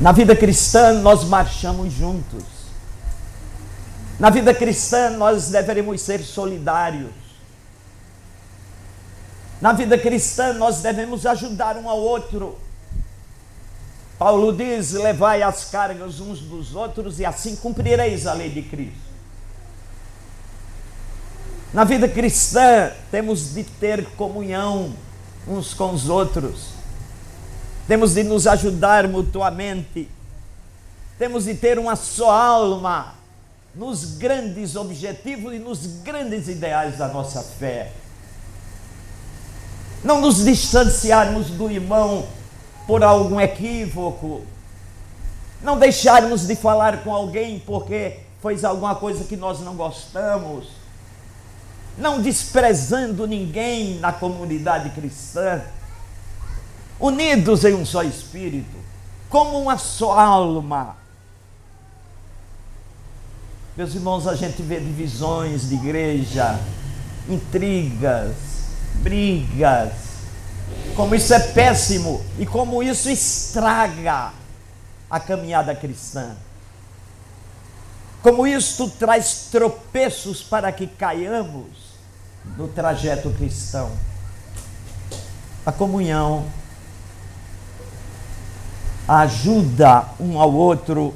Na 0.00 0.10
vida 0.10 0.34
cristã, 0.34 0.92
nós 0.92 1.24
marchamos 1.24 1.92
juntos. 1.92 2.42
Na 4.18 4.30
vida 4.30 4.52
cristã, 4.52 5.10
nós 5.10 5.50
deveremos 5.50 6.00
ser 6.00 6.20
solidários. 6.20 7.27
Na 9.60 9.72
vida 9.72 9.98
cristã, 9.98 10.52
nós 10.52 10.80
devemos 10.80 11.26
ajudar 11.26 11.76
um 11.76 11.88
ao 11.88 11.98
outro. 11.98 12.58
Paulo 14.18 14.52
diz: 14.52 14.92
levai 14.92 15.42
as 15.42 15.64
cargas 15.66 16.20
uns 16.20 16.40
dos 16.40 16.74
outros 16.74 17.18
e 17.18 17.24
assim 17.24 17.56
cumprireis 17.56 18.26
a 18.26 18.32
lei 18.32 18.50
de 18.50 18.62
Cristo. 18.62 19.08
Na 21.72 21.84
vida 21.84 22.08
cristã, 22.08 22.92
temos 23.10 23.52
de 23.52 23.62
ter 23.62 24.04
comunhão 24.16 24.94
uns 25.46 25.74
com 25.74 25.92
os 25.92 26.08
outros, 26.08 26.70
temos 27.86 28.14
de 28.14 28.22
nos 28.22 28.46
ajudar 28.46 29.06
mutuamente, 29.06 30.08
temos 31.18 31.44
de 31.44 31.54
ter 31.54 31.78
uma 31.78 31.94
só 31.94 32.30
alma 32.30 33.14
nos 33.74 34.16
grandes 34.16 34.76
objetivos 34.76 35.52
e 35.54 35.58
nos 35.58 35.86
grandes 36.02 36.48
ideais 36.48 36.96
da 36.96 37.08
nossa 37.08 37.42
fé. 37.42 37.92
Não 40.02 40.20
nos 40.20 40.44
distanciarmos 40.44 41.50
do 41.50 41.70
irmão 41.70 42.26
por 42.86 43.02
algum 43.02 43.40
equívoco, 43.40 44.42
não 45.62 45.78
deixarmos 45.78 46.46
de 46.46 46.54
falar 46.54 47.02
com 47.02 47.12
alguém 47.12 47.58
porque 47.58 48.20
fez 48.40 48.64
alguma 48.64 48.94
coisa 48.94 49.24
que 49.24 49.36
nós 49.36 49.60
não 49.60 49.74
gostamos, 49.74 50.68
não 51.96 52.22
desprezando 52.22 53.26
ninguém 53.26 53.98
na 53.98 54.12
comunidade 54.12 54.90
cristã, 54.90 55.60
unidos 57.00 57.64
em 57.64 57.74
um 57.74 57.84
só 57.84 58.02
espírito, 58.02 58.76
como 59.28 59.60
uma 59.60 59.76
só 59.76 60.18
alma. 60.18 60.96
Meus 63.76 63.94
irmãos, 63.94 64.26
a 64.26 64.34
gente 64.34 64.62
vê 64.62 64.80
divisões 64.80 65.68
de 65.68 65.74
igreja, 65.74 66.58
intrigas, 67.28 68.34
brigas, 69.02 69.92
como 70.94 71.14
isso 71.14 71.32
é 71.32 71.38
péssimo 71.38 72.24
e 72.38 72.46
como 72.46 72.82
isso 72.82 73.08
estraga 73.08 74.32
a 75.10 75.20
caminhada 75.20 75.74
cristã. 75.74 76.36
Como 78.22 78.46
isto 78.46 78.90
traz 78.90 79.48
tropeços 79.50 80.42
para 80.42 80.72
que 80.72 80.86
caiamos 80.86 81.68
no 82.56 82.68
trajeto 82.68 83.30
cristão. 83.30 83.92
A 85.64 85.70
comunhão 85.70 86.46
a 89.08 89.20
ajuda 89.20 90.04
um 90.20 90.38
ao 90.38 90.52
outro, 90.52 91.14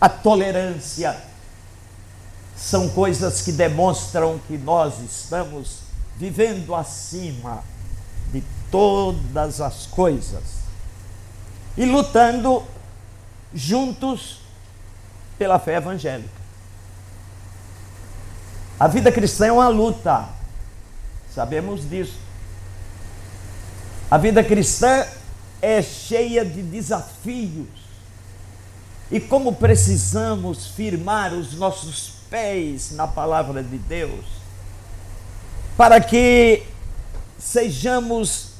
a 0.00 0.08
tolerância, 0.08 1.14
são 2.56 2.88
coisas 2.88 3.42
que 3.42 3.52
demonstram 3.52 4.40
que 4.48 4.56
nós 4.56 4.94
estamos 5.00 5.80
vivendo 6.18 6.74
acima 6.74 7.62
de 8.32 8.42
todas 8.70 9.60
as 9.60 9.86
coisas 9.86 10.42
e 11.76 11.84
lutando 11.84 12.62
juntos 13.54 14.40
pela 15.38 15.58
fé 15.58 15.76
evangélica. 15.76 16.30
A 18.78 18.88
vida 18.88 19.10
cristã 19.12 19.46
é 19.46 19.52
uma 19.52 19.68
luta, 19.68 20.28
sabemos 21.34 21.88
disso. 21.88 22.18
A 24.10 24.18
vida 24.18 24.42
cristã 24.44 25.06
é 25.60 25.82
cheia 25.82 26.44
de 26.44 26.62
desafios. 26.62 27.66
E 29.10 29.20
como 29.20 29.54
precisamos 29.54 30.66
firmar 30.68 31.32
os 31.32 31.54
nossos 31.54 32.12
pés 32.28 32.90
na 32.92 33.06
palavra 33.06 33.62
de 33.62 33.78
Deus, 33.78 34.24
para 35.76 36.00
que 36.00 36.62
sejamos 37.38 38.52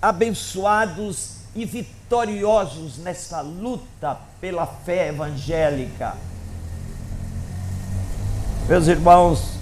abençoados 0.00 1.34
e 1.54 1.64
vitoriosos 1.64 2.98
nessa 2.98 3.40
luta 3.40 4.18
pela 4.40 4.66
fé 4.66 5.08
evangélica. 5.08 6.16
Meus 8.66 8.86
irmãos, 8.86 9.58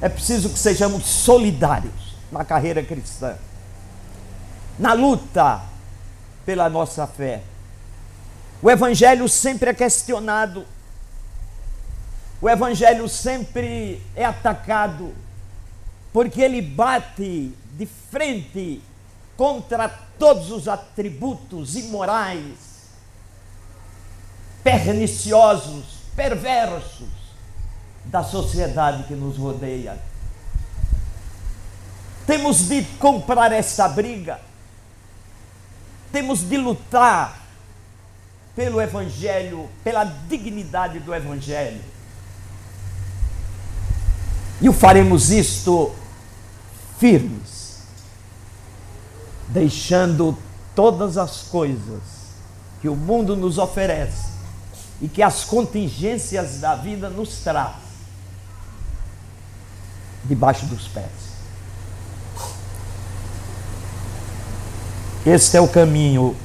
é 0.00 0.08
preciso 0.08 0.48
que 0.50 0.58
sejamos 0.58 1.04
solidários 1.04 2.16
na 2.30 2.44
carreira 2.44 2.82
cristã, 2.82 3.36
na 4.78 4.92
luta 4.92 5.62
pela 6.46 6.68
nossa 6.68 7.06
fé. 7.06 7.42
O 8.62 8.70
Evangelho 8.70 9.28
sempre 9.28 9.70
é 9.70 9.74
questionado, 9.74 10.64
o 12.40 12.48
Evangelho 12.48 13.08
sempre 13.08 14.00
é 14.14 14.24
atacado, 14.24 15.12
porque 16.12 16.42
ele 16.42 16.60
bate 16.60 17.52
de 17.76 17.86
frente 17.86 18.82
contra 19.36 19.88
todos 19.88 20.50
os 20.50 20.68
atributos 20.68 21.74
imorais, 21.74 22.90
perniciosos, 24.62 26.02
perversos 26.14 27.08
da 28.04 28.22
sociedade 28.22 29.04
que 29.04 29.14
nos 29.14 29.36
rodeia. 29.36 29.98
Temos 32.26 32.68
de 32.68 32.82
comprar 32.98 33.50
essa 33.50 33.88
briga, 33.88 34.40
temos 36.12 36.40
de 36.40 36.56
lutar 36.56 37.40
pelo 38.54 38.80
Evangelho, 38.80 39.68
pela 39.82 40.04
dignidade 40.04 41.00
do 41.00 41.14
Evangelho. 41.14 41.80
E 44.60 44.68
o 44.68 44.72
faremos 44.72 45.30
isto 45.30 45.92
firmes, 47.02 47.78
deixando 49.48 50.38
todas 50.72 51.18
as 51.18 51.38
coisas 51.42 52.00
que 52.80 52.88
o 52.88 52.94
mundo 52.94 53.36
nos 53.36 53.58
oferece 53.58 54.30
e 55.00 55.08
que 55.08 55.20
as 55.20 55.42
contingências 55.42 56.60
da 56.60 56.76
vida 56.76 57.10
nos 57.10 57.38
traz 57.38 57.74
debaixo 60.26 60.64
dos 60.66 60.86
pés. 60.86 61.10
Este 65.26 65.56
é 65.56 65.60
o 65.60 65.66
caminho 65.66 66.36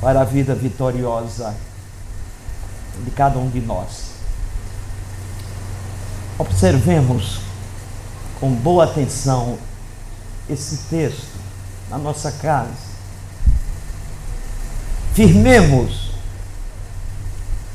para 0.00 0.22
a 0.22 0.24
vida 0.24 0.56
vitoriosa 0.56 1.54
de 3.04 3.12
cada 3.12 3.38
um 3.38 3.48
de 3.48 3.60
nós. 3.60 4.08
Observemos 6.36 7.46
com 8.40 8.52
boa 8.54 8.84
atenção 8.84 9.58
esse 10.48 10.88
texto 10.88 11.38
na 11.90 11.98
nossa 11.98 12.32
casa. 12.32 12.88
Firmemos 15.14 16.12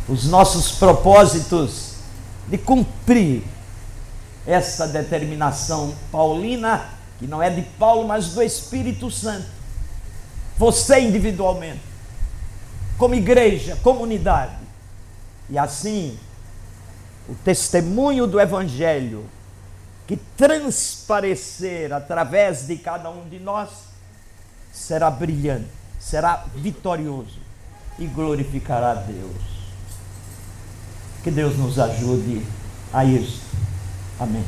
os 0.07 0.25
nossos 0.25 0.71
propósitos 0.73 1.93
de 2.47 2.57
cumprir 2.57 3.43
essa 4.45 4.87
determinação 4.87 5.93
paulina, 6.11 6.89
que 7.19 7.27
não 7.27 7.41
é 7.41 7.49
de 7.49 7.61
Paulo, 7.61 8.07
mas 8.07 8.29
do 8.29 8.41
Espírito 8.41 9.09
Santo. 9.09 9.47
Você 10.57 10.99
individualmente 10.99 11.93
como 12.97 13.15
igreja, 13.15 13.77
comunidade. 13.83 14.55
E 15.49 15.57
assim, 15.57 16.17
o 17.27 17.35
testemunho 17.35 18.27
do 18.27 18.39
Evangelho 18.39 19.25
que 20.07 20.17
transparecer 20.37 21.93
através 21.93 22.67
de 22.67 22.77
cada 22.77 23.09
um 23.09 23.27
de 23.27 23.39
nós 23.39 23.69
será 24.71 25.09
brilhante, 25.09 25.69
será 25.99 26.45
vitorioso 26.55 27.39
e 27.97 28.05
glorificará 28.05 28.91
a 28.91 28.95
Deus. 28.95 29.53
Que 31.23 31.31
Deus 31.31 31.57
nos 31.57 31.79
ajude 31.79 32.45
a 32.91 33.05
isso. 33.05 33.43
Amém. 34.19 34.43